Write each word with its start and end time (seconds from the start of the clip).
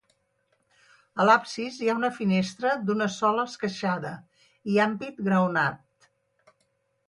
A 1.23 1.27
l'absis 1.29 1.77
hi 1.87 1.91
ha 1.91 1.97
una 1.99 2.11
finestra 2.15 2.73
d'una 2.89 3.09
sola 3.17 3.45
esqueixada 3.53 4.17
i 4.75 4.81
ampit 4.89 5.23
graonat. 5.31 6.13